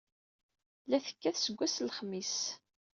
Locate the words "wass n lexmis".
1.59-2.35